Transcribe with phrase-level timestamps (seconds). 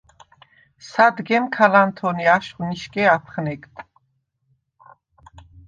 [0.87, 3.87] სადგემ ქა ლანთონე აშხვ ნიშგე აფხნეგდ: